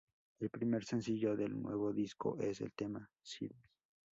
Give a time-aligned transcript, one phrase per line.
[0.39, 3.71] El primer sencillo del nuevo disco es el tema ""Sides".